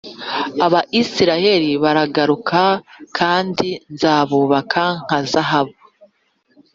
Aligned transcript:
aba 0.65 0.81
Isirayeli 1.01 1.69
bagaruka 1.83 2.61
kandi 3.17 3.67
nzabubaka 3.93 4.83
nka 5.03 5.19
zahabu 5.31 5.75